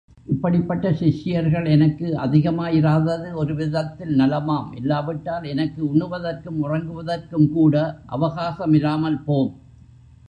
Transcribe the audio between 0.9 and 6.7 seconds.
சிஷ்யர்கள் எனக்கு அதிகமாயிராதது ஒரு விதத்தில் நலமாம் இல்லாவிட்டால், எனக்கு உண்ணுவதற்கும்